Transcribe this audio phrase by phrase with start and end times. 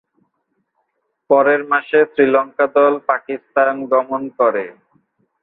[1.29, 4.65] পরের মাসে শ্রীলঙ্কা দল পাকিস্তান গমন করে।